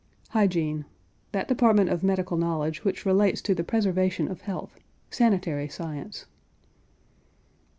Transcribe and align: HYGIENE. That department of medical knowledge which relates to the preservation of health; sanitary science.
HYGIENE. 0.29 0.85
That 1.31 1.47
department 1.47 1.91
of 1.91 2.01
medical 2.01 2.35
knowledge 2.35 2.83
which 2.83 3.05
relates 3.05 3.39
to 3.43 3.53
the 3.53 3.63
preservation 3.63 4.29
of 4.31 4.41
health; 4.41 4.79
sanitary 5.11 5.67
science. 5.69 6.25